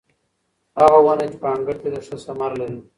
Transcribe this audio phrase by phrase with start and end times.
[0.79, 2.79] هغه ونه چې په انګړ کې ده ښه ثمر لري.